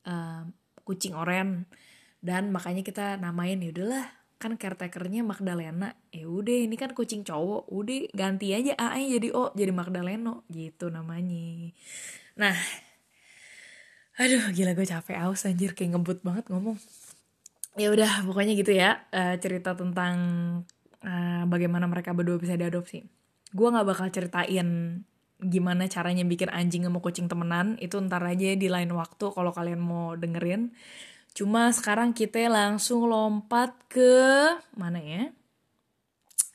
[0.08, 0.44] uh,
[0.84, 1.68] kucing oren.
[2.24, 4.08] Dan makanya kita namain ya udahlah
[4.40, 5.96] kan caretakernya Magdalena.
[6.12, 7.68] Ya udah ini kan kucing cowok.
[7.68, 10.48] Udah ganti aja A jadi O jadi Magdaleno.
[10.48, 11.72] Gitu namanya.
[12.40, 12.56] Nah
[14.14, 16.78] aduh gila gue capek aus anjir kayak ngebut banget ngomong
[17.74, 20.16] ya udah pokoknya gitu ya uh, cerita tentang
[21.02, 23.02] uh, bagaimana mereka berdua bisa diadopsi.
[23.54, 25.02] Gue nggak bakal ceritain
[25.44, 27.76] gimana caranya bikin anjing sama kucing temenan.
[27.82, 30.74] Itu ntar aja di lain waktu kalau kalian mau dengerin.
[31.34, 34.14] Cuma sekarang kita langsung lompat ke
[34.78, 35.24] mana ya?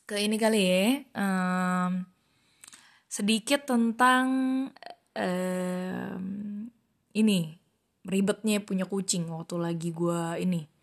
[0.09, 0.87] Ke ini kali ya
[1.19, 2.09] um,
[3.11, 4.27] sedikit tentang
[5.13, 6.25] um,
[7.13, 7.59] ini
[8.09, 10.78] ribetnya punya kucing waktu lagi gue ini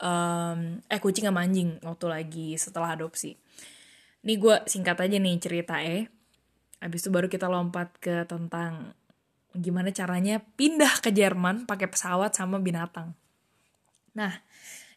[0.00, 3.36] um, eh kucing sama anjing waktu lagi setelah adopsi
[4.20, 6.08] ini gue singkat aja nih cerita eh
[6.80, 8.96] Habis itu baru kita lompat ke tentang
[9.52, 13.12] gimana caranya pindah ke Jerman pakai pesawat sama binatang.
[14.16, 14.32] Nah,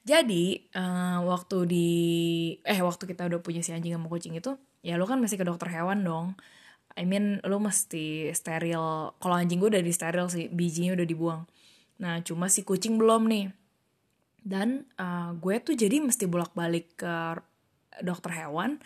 [0.07, 1.89] jadi uh, waktu di
[2.63, 5.43] eh waktu kita udah punya si anjing sama kucing itu, ya lo kan masih ke
[5.43, 6.27] dokter hewan dong.
[6.95, 9.11] I mean lo mesti steril.
[9.19, 11.41] Kalau anjing gue udah di steril sih, bijinya udah dibuang.
[11.99, 13.51] Nah, cuma si kucing belum nih.
[14.43, 17.15] Dan uh, gue tuh jadi mesti bolak-balik ke
[18.03, 18.83] dokter hewan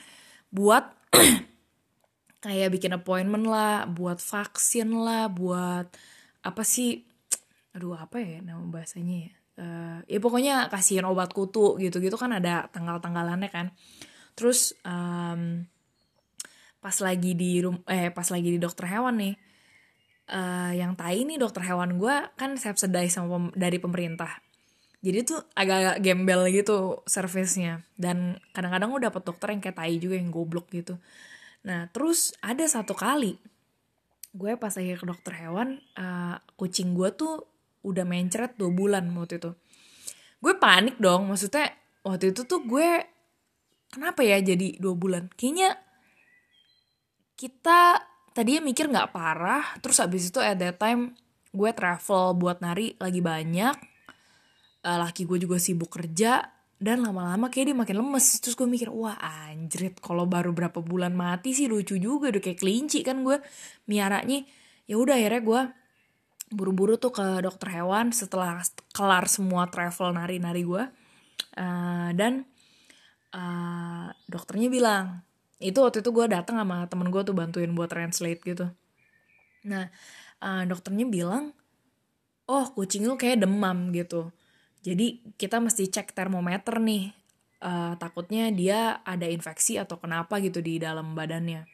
[0.53, 0.85] buat
[2.45, 5.89] kayak bikin appointment lah, buat vaksin lah, buat
[6.45, 7.03] apa sih?
[7.75, 9.33] Aduh apa ya nama bahasanya ya?
[9.57, 13.73] Uh, ya pokoknya kasihin obat kutu gitu-gitu kan ada tanggal-tanggalannya kan.
[14.37, 15.65] Terus um,
[16.77, 19.33] pas lagi di rum eh pas lagi di dokter hewan nih,
[20.29, 24.46] uh, yang tai nih dokter hewan gue kan subsidize sama pem dari pemerintah.
[24.97, 30.17] Jadi tuh agak-agak gembel gitu servisnya dan kadang-kadang gue dapet dokter yang kayak tai juga
[30.17, 30.97] yang goblok gitu
[31.67, 33.35] Nah, terus ada satu kali
[34.37, 37.41] gue pas lagi ke dokter hewan, uh, kucing gue tuh
[37.81, 39.51] udah mencret dua bulan waktu itu.
[40.37, 41.73] Gue panik dong, maksudnya
[42.05, 43.01] waktu itu tuh gue
[43.89, 45.33] kenapa ya jadi dua bulan?
[45.33, 45.73] Kayaknya
[47.33, 47.97] kita
[48.37, 51.17] tadinya mikir nggak parah, terus abis itu at that time
[51.49, 53.73] gue travel buat nari lagi banyak,
[54.87, 56.47] uh, laki gue juga sibuk kerja,
[56.77, 58.39] dan lama-lama kayak dia makin lemes.
[58.39, 62.59] Terus gue mikir wah anjrit kalau baru berapa bulan mati sih lucu juga udah kayak
[62.61, 63.41] kelinci kan gue
[63.89, 64.45] miaranya
[64.87, 65.61] ya udah akhirnya gue
[66.47, 68.63] buru-buru tuh ke dokter hewan setelah
[68.95, 70.83] kelar semua travel nari-nari gue
[71.59, 72.47] uh, dan
[73.35, 75.27] uh, dokternya bilang
[75.59, 78.71] itu waktu itu gue datang sama temen gue tuh bantuin buat translate gitu.
[79.67, 79.91] Nah
[80.39, 81.51] uh, dokternya bilang
[82.47, 84.31] oh kucing lu kayak demam gitu
[84.81, 87.13] jadi kita mesti cek termometer nih.
[87.57, 91.65] Uh, takutnya dia ada infeksi atau kenapa gitu di dalam badannya.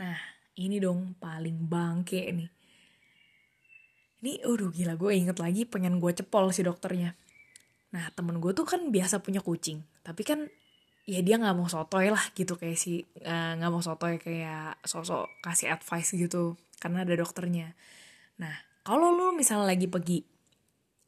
[0.00, 0.16] Nah,
[0.56, 2.50] ini dong paling bangke nih.
[4.20, 7.16] Ini, udah gila gue inget lagi pengen gue cepol si dokternya.
[7.92, 9.84] Nah, temen gue tuh kan biasa punya kucing.
[10.00, 10.48] Tapi kan
[11.08, 14.78] ya dia nggak mau sotoy lah gitu kayak si eh, nggak uh, mau sotoy kayak
[14.84, 17.76] sosok kasih advice gitu karena ada dokternya.
[18.40, 20.24] Nah, kalau lu misalnya lagi pergi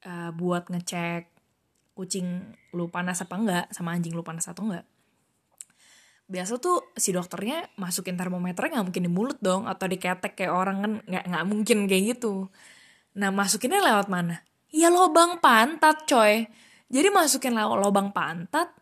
[0.07, 1.31] uh, buat ngecek
[1.93, 4.87] kucing lu panas apa enggak sama anjing lu panas atau enggak.
[6.27, 10.77] Biasa tuh si dokternya masukin termometernya nggak mungkin di mulut dong atau diketek kayak orang
[10.81, 12.49] kan nggak nggak mungkin kayak gitu.
[13.21, 14.41] Nah masukinnya lewat mana?
[14.73, 16.49] Ya lobang pantat coy.
[16.89, 18.73] Jadi masukin lewat lobang pantat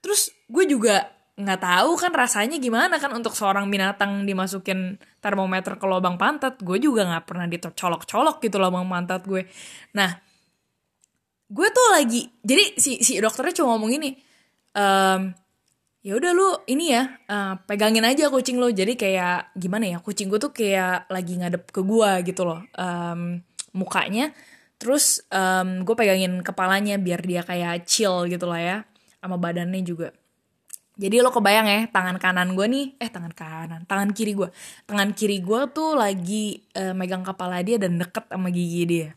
[0.00, 5.86] terus gue juga nggak tahu kan rasanya gimana kan untuk seorang binatang dimasukin termometer ke
[5.88, 9.48] lubang pantat gue juga nggak pernah dicolok-colok gitu lubang pantat gue.
[9.96, 10.29] Nah
[11.50, 14.10] gue tuh lagi jadi si si dokternya cuma ngomong ini
[14.78, 15.34] um,
[16.00, 20.30] ya udah lu ini ya uh, pegangin aja kucing lo jadi kayak gimana ya kucing
[20.32, 23.42] gue tuh kayak lagi ngadep ke gue gitu loh um,
[23.74, 24.34] mukanya.
[24.80, 28.76] Terus um, gue pegangin kepalanya biar dia kayak chill gitu lah ya
[29.20, 30.16] sama badannya juga.
[31.00, 34.52] Jadi lo kebayang ya tangan kanan gue nih eh tangan kanan tangan kiri gue
[34.84, 39.08] tangan kiri gue tuh lagi uh, megang kepala dia dan deket sama gigi dia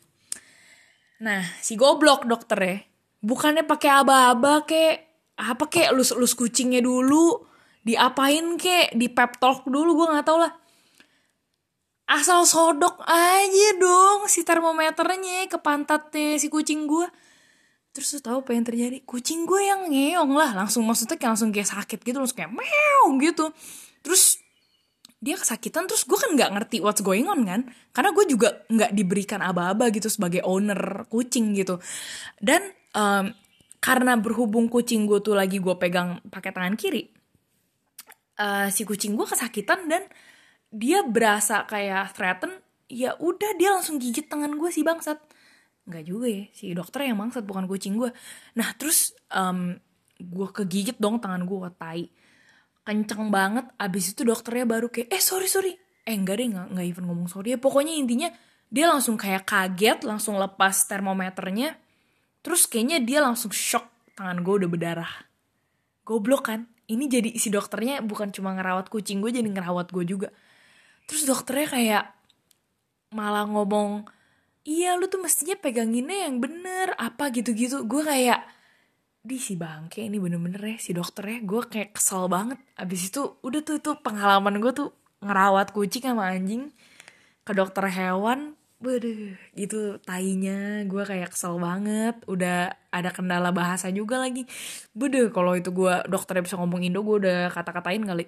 [1.23, 2.75] Nah, si goblok dokter ya,
[3.23, 5.07] bukannya pakai aba-aba kek,
[5.39, 5.95] apa kek?
[5.95, 7.47] Lus-lus kucingnya dulu,
[7.87, 10.51] diapain kek, di pep talk dulu gue nggak tau lah.
[12.03, 17.07] asal sodok aja dong si termometernya ke pantatnya si kucing gue
[17.95, 18.97] terus tuh tahu apa yang terjadi?
[19.07, 23.05] Kucing gue yang ngeong lah langsung maksudnya kayak langsung kayak sakit gitu langsung kayak meow
[23.23, 23.53] gitu.
[24.03, 24.42] Terus
[25.23, 27.71] dia kesakitan terus gue kan nggak ngerti what's going on kan?
[27.95, 31.79] Karena gue juga nggak diberikan aba-aba gitu sebagai owner kucing gitu.
[32.43, 33.31] Dan um,
[33.79, 37.23] karena berhubung kucing gue tuh lagi gue pegang pakai tangan kiri
[38.39, 40.03] uh, si kucing gue kesakitan dan
[40.73, 42.51] dia berasa kayak threaten
[42.89, 45.19] ya udah dia langsung gigit tangan gue si bangsat.
[45.83, 48.09] Nggak juga ya si dokter yang bangsat bukan kucing gue
[48.55, 49.75] nah terus um,
[50.17, 52.07] gue kegigit dong tangan gue tai
[52.83, 55.71] kenceng banget abis itu dokternya baru kayak eh sorry sorry.
[56.03, 57.59] Eh enggak deh nggak nggak even ngomong sorry ya.
[57.59, 58.29] Pokoknya intinya
[58.67, 61.79] dia langsung kayak kaget langsung lepas termometernya.
[62.43, 63.87] Terus kayaknya dia langsung shock
[64.19, 65.13] tangan gue udah berdarah.
[66.03, 66.67] Goblok kan?
[66.83, 70.29] Ini jadi si dokternya bukan cuma ngerawat kucing gue jadi ngerawat gue juga.
[71.07, 72.03] Terus dokternya kayak
[73.15, 74.03] malah ngomong
[74.67, 77.87] iya lu tuh mestinya peganginnya yang bener apa gitu-gitu.
[77.87, 78.43] Gue kayak
[79.23, 83.39] di si bangke ini bener-bener ya si dokter ya gue kayak kesel banget abis itu
[83.39, 84.91] udah tuh itu pengalaman gue tuh
[85.23, 86.75] ngerawat kucing sama anjing
[87.47, 92.19] ke dokter hewan Waduh, gitu tainya gue kayak kesel banget.
[92.27, 94.43] Udah ada kendala bahasa juga lagi.
[94.91, 98.27] Waduh, kalau itu gue dokternya bisa ngomong Indo, gue udah kata-katain kali.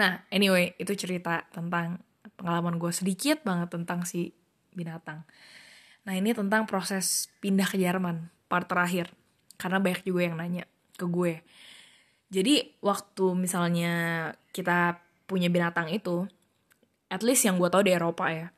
[0.00, 2.00] Nah, anyway, itu cerita tentang
[2.40, 4.32] pengalaman gue sedikit banget tentang si
[4.72, 5.28] binatang.
[6.08, 9.12] Nah, ini tentang proses pindah ke Jerman, part terakhir
[9.60, 10.64] karena banyak juga yang nanya
[10.94, 11.42] ke gue
[12.30, 13.92] jadi waktu misalnya
[14.50, 16.26] kita punya binatang itu
[17.10, 18.48] at least yang gue tau di Eropa ya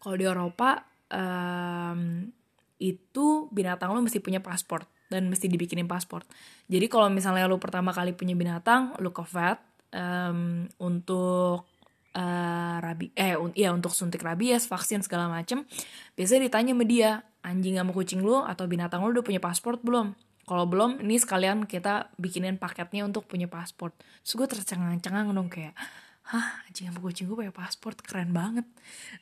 [0.00, 0.80] kalau di Eropa
[1.12, 2.30] um,
[2.80, 6.24] itu binatang lo mesti punya paspor dan mesti dibikinin paspor.
[6.70, 9.60] Jadi kalau misalnya lo pertama kali punya binatang, lo ke vet
[9.92, 11.68] um, untuk
[12.16, 15.66] uh, rabi eh un ya untuk suntik rabies, vaksin segala macem.
[16.14, 20.12] Biasanya ditanya sama dia, anjing sama kucing lu atau binatang lu udah punya paspor belum?
[20.44, 23.94] Kalau belum, ini sekalian kita bikinin paketnya untuk punya paspor.
[24.26, 25.78] Terus gue tercengang-cengang dong kayak,
[26.26, 28.66] hah anjing sama kucing gue punya paspor, keren banget.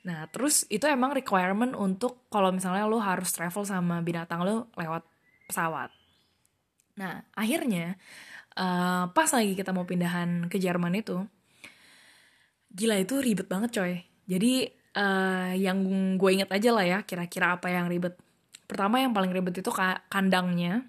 [0.08, 5.04] Nah terus itu emang requirement untuk kalau misalnya lo harus travel sama binatang lo lewat
[5.48, 5.92] pesawat.
[6.96, 8.00] Nah akhirnya
[8.56, 11.28] uh, pas lagi kita mau pindahan ke Jerman itu,
[12.72, 13.94] gila itu ribet banget coy.
[14.28, 15.78] Jadi uh, yang
[16.18, 18.18] gue inget aja lah ya kira-kira apa yang ribet.
[18.66, 19.70] Pertama yang paling ribet itu
[20.10, 20.82] kandangnya.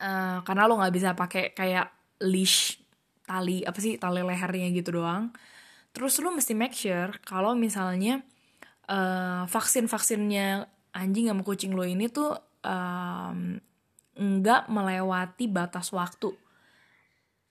[0.00, 1.88] Uh, karena lo nggak bisa pakai kayak
[2.24, 2.80] leash
[3.24, 5.30] tali apa sih tali lehernya gitu doang.
[5.92, 8.24] Terus lo mesti make sure kalau misalnya
[8.88, 12.32] uh, vaksin vaksinnya anjing sama kucing lo ini tuh
[12.64, 13.60] um,
[14.16, 16.32] nggak melewati batas waktu.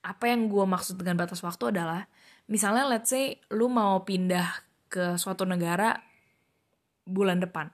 [0.05, 2.05] Apa yang gue maksud dengan batas waktu adalah
[2.45, 4.64] misalnya let's say lu mau pindah
[4.95, 5.99] ke suatu negara
[7.03, 7.67] bulan depan.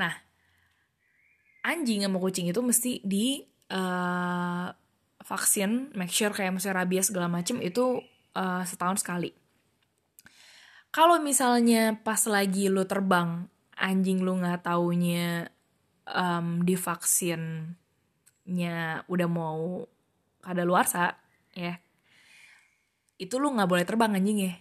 [0.00, 0.16] Nah,
[1.60, 4.72] anjing sama kucing itu mesti di uh,
[5.20, 8.00] vaksin, make sure kayak misalnya rabies segala macem itu
[8.32, 9.36] uh, setahun sekali.
[10.88, 13.44] Kalau misalnya pas lagi lu terbang,
[13.76, 15.52] anjing lu nggak taunya
[16.08, 17.76] um, divaksinnya
[19.04, 19.84] udah mau
[20.40, 21.20] kada luar sa,
[21.52, 21.76] ya
[23.20, 24.56] itu lu nggak boleh terbang anjing ya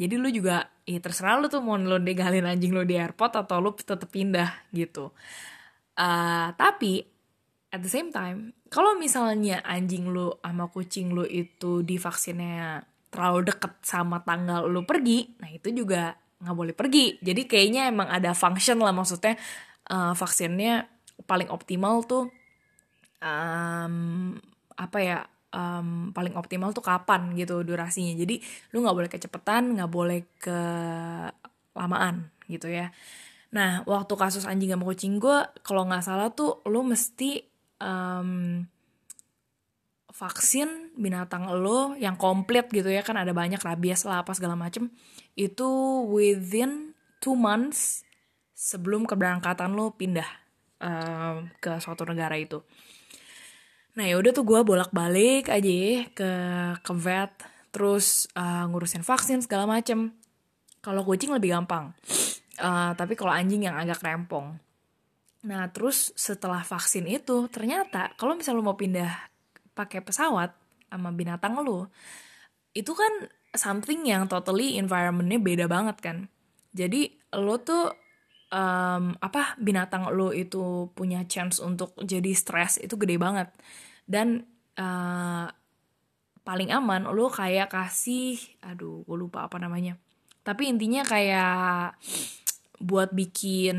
[0.00, 3.60] jadi lu juga ya terserah lu tuh mau lu degalin anjing lu di airport atau
[3.60, 5.12] lu tetap pindah gitu.
[5.92, 7.04] Uh, tapi
[7.68, 12.80] at the same time kalau misalnya anjing lu sama kucing lu itu di vaksinnya
[13.12, 17.20] terlalu deket sama tanggal lu pergi nah itu juga nggak boleh pergi.
[17.20, 19.36] Jadi kayaknya emang ada function lah maksudnya
[19.92, 20.88] uh, vaksinnya
[21.28, 22.32] paling optimal tuh
[23.20, 24.32] um,
[24.80, 25.18] apa ya
[25.54, 28.14] um, paling optimal tuh kapan gitu durasinya.
[28.14, 28.38] Jadi
[28.74, 30.60] lu nggak boleh kecepatan nggak boleh ke
[31.74, 32.90] lamaan gitu ya.
[33.54, 37.42] Nah waktu kasus anjing sama kucing gue kalau nggak salah tuh lu mesti
[37.82, 38.62] um,
[40.10, 43.02] vaksin binatang lo yang komplit gitu ya.
[43.02, 44.90] Kan ada banyak rabies lah apa segala macem.
[45.34, 48.06] Itu within two months
[48.54, 50.26] sebelum keberangkatan lo pindah
[50.84, 52.60] um, ke suatu negara itu
[53.98, 56.30] Nah ya udah tuh gue bolak-balik aja ya ke
[56.80, 57.32] ke vet,
[57.74, 60.14] terus uh, ngurusin vaksin segala macem.
[60.80, 61.92] Kalau kucing lebih gampang,
[62.62, 64.56] uh, tapi kalau anjing yang agak rempong.
[65.44, 69.12] Nah terus setelah vaksin itu ternyata kalau misal lo mau pindah
[69.76, 70.56] pakai pesawat
[70.88, 71.92] sama binatang lo,
[72.72, 76.16] itu kan something yang totally environmentnya beda banget kan.
[76.72, 77.92] Jadi lo tuh
[78.50, 83.48] um, apa binatang lo itu punya chance untuk jadi stres itu gede banget.
[84.04, 84.44] Dan
[84.76, 85.46] uh,
[86.42, 89.96] paling aman lo kayak kasih aduh gue lupa apa namanya.
[90.42, 91.96] Tapi intinya kayak
[92.82, 93.78] buat bikin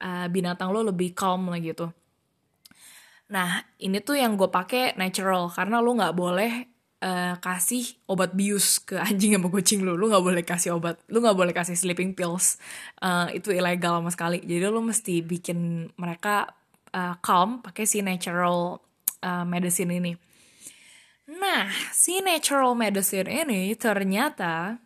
[0.00, 1.90] uh, binatang lo lebih calm lah gitu.
[3.28, 6.52] Nah ini tuh yang gue pakai natural karena lo nggak boleh
[7.02, 9.94] uh, kasih obat bius ke anjing sama kucing lu.
[9.94, 12.58] Lu nggak boleh kasih obat lu nggak boleh kasih sleeping pills.
[12.98, 14.38] Uh, itu ilegal sama sekali.
[14.42, 16.50] Jadi lu mesti bikin mereka
[16.94, 18.82] uh, calm pakai si natural
[19.22, 20.12] uh, medicine ini.
[21.28, 24.80] Nah si natural medicine ini ternyata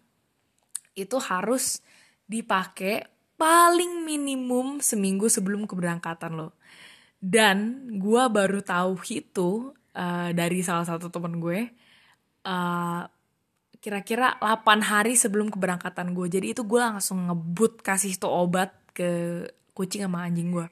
[0.93, 1.81] itu harus
[2.29, 3.09] dipakai
[3.41, 6.55] paling minimum seminggu sebelum keberangkatan lo.
[7.23, 11.71] Dan gue baru tahu itu uh, dari salah satu temen gue
[12.47, 13.03] eh,
[13.83, 19.43] kira-kira 8 hari sebelum keberangkatan gue jadi itu gue langsung ngebut kasih tuh obat ke
[19.75, 20.67] kucing sama anjing gue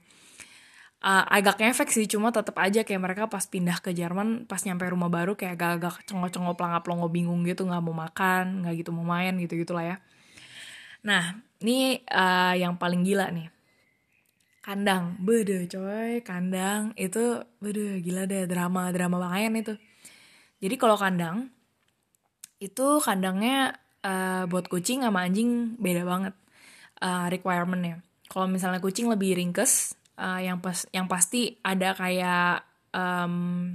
[1.05, 4.85] uh, agak ngefek sih cuma tetap aja kayak mereka pas pindah ke Jerman pas nyampe
[4.89, 9.05] rumah baru kayak agak-agak cengok-cengok pelangap longo bingung gitu nggak mau makan nggak gitu mau
[9.05, 9.97] main gitu gitulah ya.
[11.05, 13.49] Nah ini uh, yang paling gila nih.
[14.61, 15.17] Kandang.
[15.25, 16.21] Bede coy.
[16.21, 18.45] Kandang itu bede gila deh.
[18.45, 19.75] Drama drama banget itu.
[20.61, 21.49] Jadi kalau kandang
[22.61, 26.35] itu kandangnya uh, buat kucing sama anjing beda banget
[27.01, 28.05] uh, requirementnya.
[28.29, 32.63] Kalau misalnya kucing lebih ringkes, uh, yang pas yang pasti ada kayak
[32.95, 33.75] um,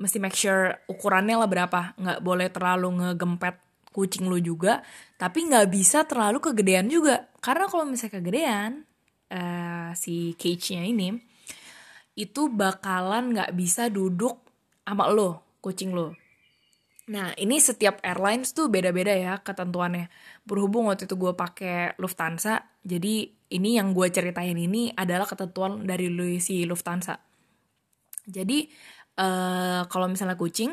[0.00, 3.60] mesti make sure ukurannya lah berapa, nggak boleh terlalu ngegempet
[3.92, 4.80] kucing lu juga,
[5.20, 8.70] tapi nggak bisa terlalu kegedean juga, karena kalau misalnya kegedean
[9.28, 11.20] uh, si cage-nya ini
[12.16, 14.40] itu bakalan nggak bisa duduk
[14.84, 16.16] sama lo kucing lo
[17.12, 20.08] Nah, ini setiap airlines tuh beda-beda ya ketentuannya.
[20.48, 26.08] Berhubung waktu itu gue pakai Lufthansa, jadi ini yang gue ceritain ini adalah ketentuan dari
[26.40, 27.20] si Lufthansa.
[28.24, 28.64] Jadi,
[29.20, 30.72] uh, kalau misalnya kucing,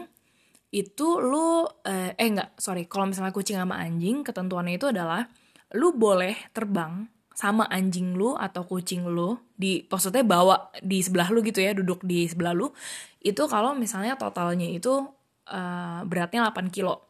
[0.71, 5.27] itu lu, uh, eh enggak, sorry, kalau misalnya kucing sama anjing, ketentuannya itu adalah,
[5.75, 11.39] lu boleh terbang sama anjing lu atau kucing lu di maksudnya bawa di sebelah lu
[11.39, 12.75] gitu ya duduk di sebelah lu
[13.23, 15.07] itu kalau misalnya totalnya itu
[15.49, 17.03] uh, beratnya 8 kilo.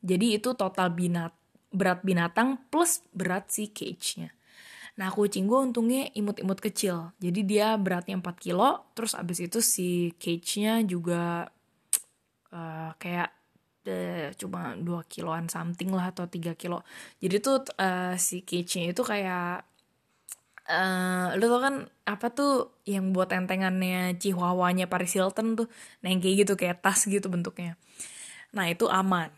[0.00, 1.34] Jadi itu total binat
[1.70, 4.34] berat binatang plus berat si cage-nya.
[4.98, 7.14] Nah kucing gue untungnya imut-imut kecil.
[7.22, 8.90] Jadi dia beratnya 4 kilo.
[8.96, 11.46] Terus abis itu si cage-nya juga
[12.50, 13.30] uh, kayak
[13.86, 16.82] uh, cuma 2 kiloan something lah atau 3 kilo.
[17.22, 19.69] Jadi tuh uh, si cage-nya itu kayak
[20.70, 21.74] Uh, lu tau kan
[22.06, 25.68] apa tuh yang buat entengannya Chihuahua-nya Paris Hilton tuh?
[26.06, 27.74] Nah gitu kayak tas gitu bentuknya.
[28.54, 29.34] Nah itu aman.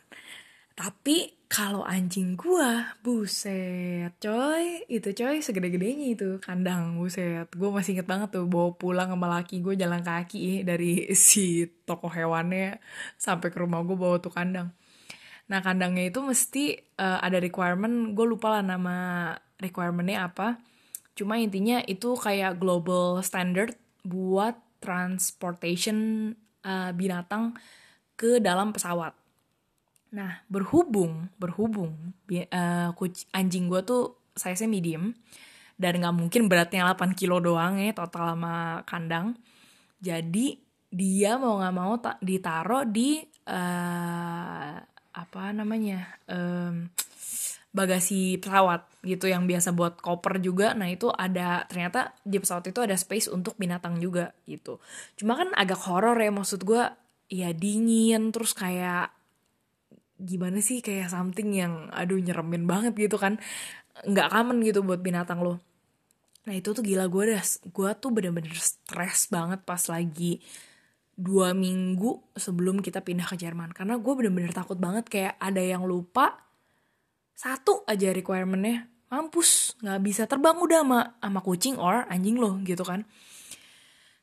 [0.77, 4.89] Tapi kalau anjing gua buset coy.
[4.89, 7.49] Itu coy segede-gedenya itu kandang buset.
[7.53, 12.09] Gue masih inget banget tuh bawa pulang sama laki gue jalan kaki dari si toko
[12.09, 12.81] hewannya
[13.21, 14.73] sampai ke rumah gue bawa tuh kandang.
[15.53, 18.97] Nah kandangnya itu mesti uh, ada requirement gue lupa lah nama
[19.61, 20.72] requirementnya apa
[21.13, 26.33] Cuma intinya itu kayak global standard buat transportation
[26.67, 27.55] uh, binatang
[28.19, 29.15] ke dalam pesawat.
[30.13, 32.91] Nah, berhubung, berhubung uh,
[33.33, 35.17] anjing gue tuh size-nya medium
[35.81, 39.35] dan nggak mungkin beratnya 8 kilo doang ya total sama kandang.
[40.03, 40.61] Jadi
[40.93, 44.77] dia mau nggak mau ditaruh di uh,
[45.13, 46.89] apa namanya um,
[47.73, 50.77] bagasi pesawat gitu yang biasa buat koper juga.
[50.77, 54.79] Nah itu ada ternyata di pesawat itu ada space untuk binatang juga gitu.
[55.17, 56.85] Cuma kan agak horor ya maksud gue
[57.33, 59.09] ya dingin terus kayak
[60.23, 63.41] gimana sih kayak something yang aduh nyeremin banget gitu kan.
[64.05, 65.59] Nggak common gitu buat binatang lo.
[66.45, 67.45] Nah itu tuh gila gue dah.
[67.73, 70.45] Gue tuh bener-bener stres banget pas lagi
[71.17, 73.73] dua minggu sebelum kita pindah ke Jerman.
[73.73, 76.52] Karena gue bener-bener takut banget kayak ada yang lupa
[77.35, 78.89] satu aja requirementnya.
[79.13, 83.05] Mampus nggak bisa terbang udah sama sama kucing or anjing lo gitu kan.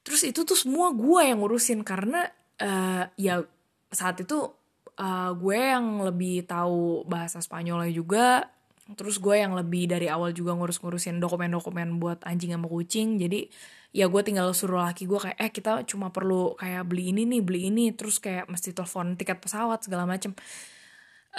[0.02, 2.26] Terus itu tuh semua gue yang ngurusin karena
[2.58, 3.46] uh, ya
[3.94, 4.50] saat itu
[4.98, 8.50] uh, gue yang lebih tahu bahasa Spanyolnya juga.
[8.90, 13.22] Terus gue yang lebih dari awal juga ngurus-ngurusin dokumen-dokumen buat anjing sama kucing.
[13.22, 13.46] Jadi
[13.94, 17.42] ya gue tinggal suruh laki gue kayak eh kita cuma perlu kayak beli ini nih
[17.46, 17.94] beli ini.
[17.94, 20.34] Terus kayak mesti telepon tiket pesawat segala macem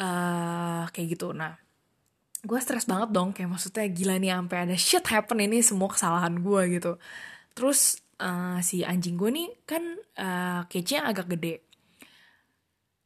[0.00, 1.36] uh, kayak gitu.
[1.36, 1.54] Nah
[2.40, 3.36] gue stres banget dong.
[3.36, 6.92] Kayak maksudnya gila nih sampai ada shit happen ini semua kesalahan gue gitu.
[7.52, 9.82] Terus uh, si anjing gue nih kan
[10.16, 11.68] uh, kece agak gede.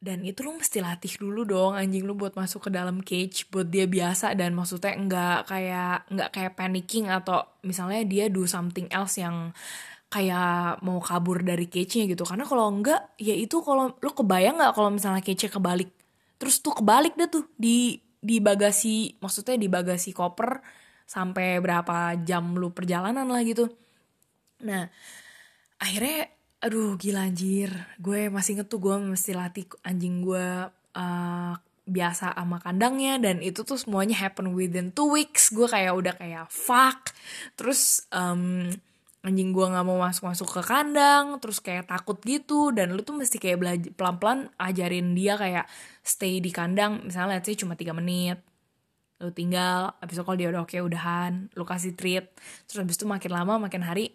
[0.05, 3.67] Dan itu lo mesti latih dulu dong anjing lo buat masuk ke dalam cage buat
[3.67, 4.37] dia biasa.
[4.37, 9.51] Dan maksudnya nggak kayak nggak kayak panicking atau misalnya dia do something else yang
[10.05, 12.23] kayak mau kabur dari cage-nya gitu.
[12.23, 15.89] Karena kalau enggak ya itu kalau lu kebayang nggak kalau misalnya cage kebalik
[16.35, 20.59] terus tuh kebalik deh tuh di di bagasi maksudnya di bagasi koper
[21.05, 23.69] sampai berapa jam lu perjalanan lah gitu.
[24.65, 24.89] Nah
[25.77, 26.33] akhirnya
[26.63, 27.69] aduh gila anjir
[28.01, 30.47] gue masih inget tuh gue mesti latih anjing gue
[30.97, 31.53] uh,
[31.85, 35.53] biasa sama kandangnya dan itu tuh semuanya happen within two weeks.
[35.53, 37.13] Gue kayak udah kayak fuck.
[37.53, 38.73] Terus um,
[39.25, 43.17] anjing gue nggak mau masuk masuk ke kandang terus kayak takut gitu dan lu tuh
[43.17, 45.65] mesti kayak belajar pelan pelan ajarin dia kayak
[46.05, 48.37] stay di kandang misalnya say cuma tiga menit
[49.17, 52.29] lu tinggal abis itu kalau dia udah oke udahan lu kasih treat
[52.69, 54.13] terus abis itu makin lama makin hari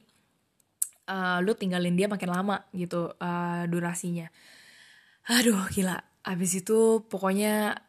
[1.11, 4.31] uh, lu tinggalin dia makin lama gitu uh, durasinya.
[5.27, 5.99] Aduh gila.
[6.23, 7.81] Abis itu pokoknya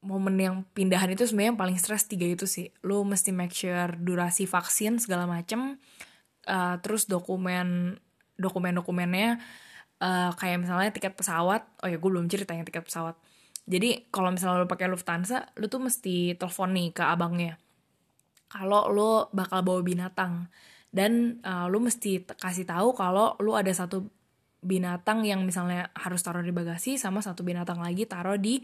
[0.00, 2.68] momen yang pindahan itu sebenarnya yang paling stres tiga itu sih.
[2.84, 5.80] Lu mesti make sure durasi vaksin segala macem
[6.46, 7.98] uh, terus dokumen
[8.40, 9.40] dokumen dokumennya
[10.00, 13.16] uh, kayak misalnya tiket pesawat oh ya gue belum cerita yang tiket pesawat.
[13.70, 17.60] Jadi kalau misalnya lo pakai Lufthansa lo tuh mesti telepon nih ke abangnya.
[18.50, 20.50] Kalau lo bakal bawa binatang.
[20.90, 24.10] Dan uh, lo mesti kasih tahu kalau lo ada satu
[24.60, 28.60] binatang yang misalnya harus taruh di bagasi sama satu binatang lagi taruh di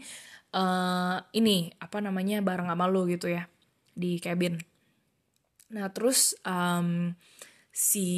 [0.53, 3.49] uh, ini apa namanya barang sama lo gitu ya
[3.97, 4.59] di cabin.
[5.73, 7.15] Nah terus um,
[7.77, 8.09] si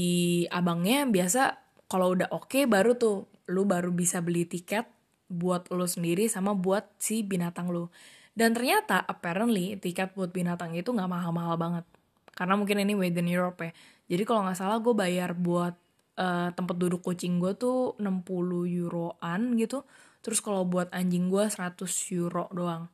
[0.47, 1.59] abangnya biasa
[1.91, 4.87] kalau udah oke okay, baru tuh lu baru bisa beli tiket
[5.27, 7.91] buat lu sendiri sama buat si binatang lu.
[8.31, 11.85] Dan ternyata apparently tiket buat binatang itu nggak mahal-mahal banget.
[12.31, 13.71] Karena mungkin ini within Europe ya.
[14.07, 15.75] Jadi kalau nggak salah gue bayar buat
[16.15, 19.83] uh, tempat duduk kucing gue tuh 60 euroan gitu.
[20.23, 21.83] Terus kalau buat anjing gue 100
[22.15, 22.87] euro doang.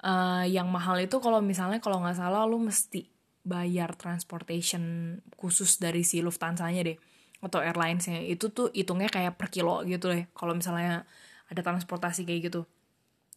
[0.00, 3.15] Uh, yang mahal itu kalau misalnya kalau nggak salah lu mesti
[3.46, 6.98] bayar transportation khusus dari si Lufthansa-nya deh
[7.38, 8.26] atau airlinesnya.
[8.26, 11.06] Itu tuh hitungnya kayak per kilo gitu deh kalau misalnya
[11.46, 12.60] ada transportasi kayak gitu.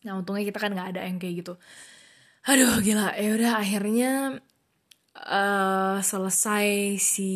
[0.04, 1.54] Nah untungnya kita kan nggak ada yang kayak gitu.
[2.50, 3.14] Aduh gila.
[3.14, 4.12] Ya udah akhirnya
[5.14, 7.32] uh, selesai si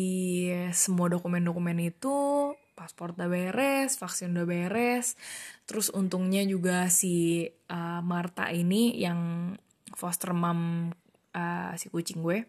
[0.74, 2.50] semua dokumen-dokumen itu.
[2.74, 5.14] Paspor udah beres vaksin udah beres.
[5.62, 9.54] Terus untungnya juga si uh, Marta ini yang
[9.94, 10.90] foster mom
[11.34, 12.46] uh, si kucing gue.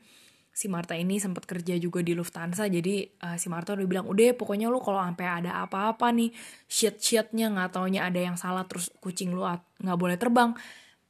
[0.56, 4.32] Si Marta ini sempat kerja juga di Lufthansa jadi uh, si Marta udah bilang udah
[4.40, 6.32] pokoknya lu kalau sampai ada apa-apa nih
[6.72, 9.44] shit shitnya nggak taunya ada yang salah terus kucing lu
[9.84, 10.56] nggak boleh terbang.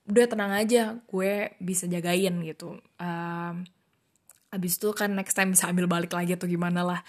[0.09, 2.81] Udah tenang aja gue bisa jagain gitu.
[2.97, 3.53] Uh,
[4.49, 6.99] abis itu kan next time bisa ambil balik lagi atau gimana lah.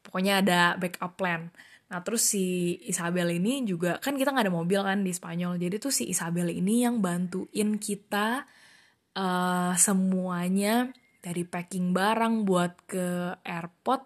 [0.00, 1.52] Pokoknya ada backup plan.
[1.92, 5.76] Nah terus si Isabel ini juga kan kita nggak ada mobil kan di Spanyol jadi
[5.76, 8.48] tuh si Isabel ini yang bantuin kita
[9.16, 10.90] uh, semuanya
[11.22, 14.02] dari packing barang buat ke airport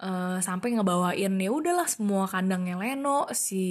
[0.00, 3.64] uh, sampai ngebawain ya udahlah semua kandangnya Leno si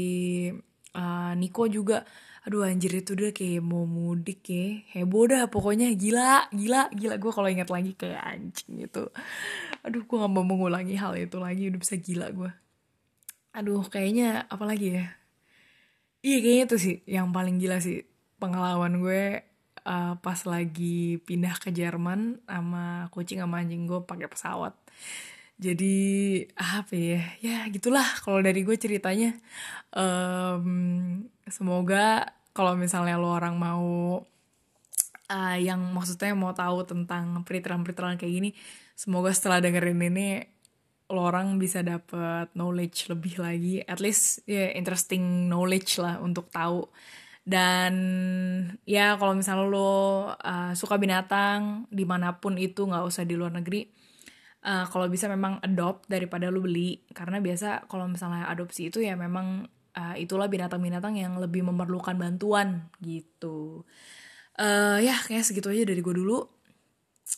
[0.96, 2.06] uh, Niko juga.
[2.48, 4.80] Aduh anjir itu udah kayak mau mudik ya.
[4.96, 7.20] Heboh dah pokoknya gila gila gila.
[7.20, 9.12] Gue kalau ingat lagi kayak anjing gitu
[9.88, 12.52] aduh gue gak mau mengulangi hal itu lagi udah bisa gila gue
[13.56, 15.06] aduh kayaknya apalagi ya?
[16.22, 18.06] Iya kayaknya itu sih yang paling gila sih
[18.38, 19.48] pengalaman gue
[19.88, 24.76] uh, pas lagi pindah ke Jerman sama kucing sama anjing gue pakai pesawat.
[25.58, 25.98] Jadi
[26.54, 27.24] apa ya?
[27.42, 29.34] Ya gitulah kalau dari gue ceritanya.
[29.96, 34.22] Um, semoga kalau misalnya lo orang mau
[35.32, 38.50] uh, yang maksudnya mau tahu tentang periteran-periteran kayak gini
[38.98, 40.42] semoga setelah dengerin ini
[41.08, 43.80] lo orang bisa dapet knowledge lebih lagi.
[43.88, 46.84] At least ya yeah, interesting knowledge lah untuk tahu
[47.48, 47.94] dan
[48.84, 49.88] ya kalau misalnya lo
[50.36, 53.88] uh, suka binatang di mana pun itu nggak usah di luar negeri
[54.68, 57.08] uh, kalau bisa memang adopt daripada lo beli.
[57.16, 59.64] Karena biasa kalau misalnya adopsi itu ya memang
[59.96, 63.88] uh, itulah binatang-binatang yang lebih memerlukan bantuan gitu.
[64.60, 66.44] Uh, ya kayak segitu aja dari gue dulu.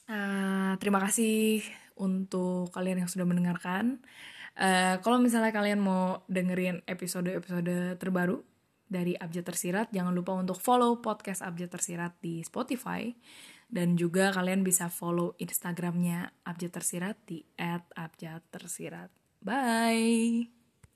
[0.09, 1.61] Uh, terima kasih
[2.01, 4.01] untuk kalian yang sudah mendengarkan.
[4.59, 8.48] Uh, kalau misalnya kalian mau dengerin episode-episode terbaru
[8.89, 9.87] dari Abjad Tersirat.
[9.93, 13.13] Jangan lupa untuk follow podcast Abjad Tersirat di Spotify.
[13.69, 17.45] Dan juga kalian bisa follow Instagramnya Abjad Tersirat di
[17.93, 19.13] @abjadtersirat.
[19.45, 20.58] Bye!